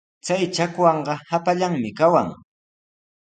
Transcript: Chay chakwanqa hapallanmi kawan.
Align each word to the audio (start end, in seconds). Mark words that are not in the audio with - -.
Chay 0.25 0.43
chakwanqa 0.55 1.13
hapallanmi 1.29 1.89
kawan. 1.99 2.27